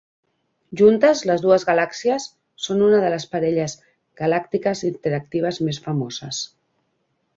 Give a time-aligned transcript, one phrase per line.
[0.79, 2.25] Juntes, les dues galàxies
[2.67, 3.75] són una de les parelles
[4.23, 6.41] galàctiques interactives més famoses.